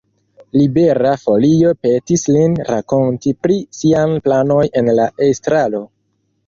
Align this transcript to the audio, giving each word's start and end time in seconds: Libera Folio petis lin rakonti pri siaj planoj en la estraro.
Libera 0.59 1.11
Folio 1.25 1.73
petis 1.87 2.25
lin 2.37 2.57
rakonti 2.71 3.35
pri 3.43 3.61
siaj 3.83 4.09
planoj 4.29 4.67
en 4.83 4.95
la 5.01 5.11
estraro. 5.33 5.89